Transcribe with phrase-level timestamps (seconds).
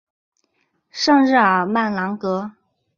[0.89, 2.53] 圣日尔曼朗戈。